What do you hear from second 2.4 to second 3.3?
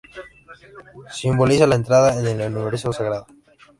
el universo sagrado.